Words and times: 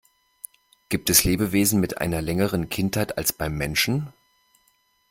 Gibt 0.89 1.11
es 1.11 1.25
Lebewesen 1.25 1.79
mit 1.79 1.99
einer 1.99 2.23
längeren 2.23 2.69
Kindheit 2.69 3.19
als 3.19 3.31
beim 3.33 3.55
Menschen? 3.55 4.11